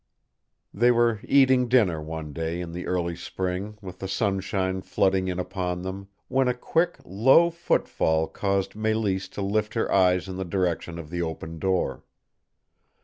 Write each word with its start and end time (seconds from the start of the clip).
They 0.73 0.89
were 0.89 1.19
eating 1.25 1.67
dinner, 1.67 2.01
one 2.01 2.33
day 2.33 2.59
in 2.59 2.71
the 2.71 2.87
early 2.87 3.15
spring, 3.15 3.77
with 3.83 3.99
the 3.99 4.07
sunshine 4.07 4.81
flooding 4.81 5.27
in 5.27 5.37
upon 5.39 5.83
them, 5.83 6.07
when 6.27 6.47
a 6.47 6.55
quick, 6.55 6.97
low 7.05 7.51
footfall 7.51 8.25
caused 8.25 8.71
Mélisse 8.73 9.29
to 9.33 9.43
lift 9.43 9.75
her 9.75 9.91
eyes 9.93 10.27
in 10.27 10.37
the 10.37 10.43
direction 10.43 10.97
of 10.97 11.11
the 11.11 11.21
open 11.21 11.59
door. 11.59 12.03